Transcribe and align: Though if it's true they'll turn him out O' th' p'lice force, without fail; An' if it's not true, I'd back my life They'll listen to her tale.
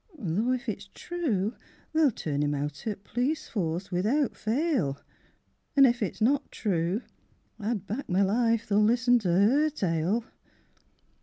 Though 0.17 0.51
if 0.53 0.67
it's 0.67 0.89
true 0.95 1.53
they'll 1.93 2.09
turn 2.09 2.41
him 2.41 2.55
out 2.55 2.87
O' 2.87 2.95
th' 2.95 3.03
p'lice 3.03 3.47
force, 3.47 3.91
without 3.91 4.35
fail; 4.35 4.97
An' 5.75 5.85
if 5.85 6.01
it's 6.01 6.21
not 6.21 6.51
true, 6.51 7.03
I'd 7.59 7.85
back 7.85 8.09
my 8.09 8.23
life 8.23 8.67
They'll 8.67 8.79
listen 8.81 9.19
to 9.19 9.29
her 9.31 9.69
tale. 9.69 10.25